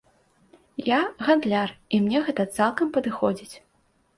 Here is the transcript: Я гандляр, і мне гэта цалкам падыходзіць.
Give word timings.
Я 0.87 1.01
гандляр, 1.27 1.69
і 1.97 1.99
мне 2.07 2.25
гэта 2.31 2.47
цалкам 2.59 2.87
падыходзіць. 2.97 3.53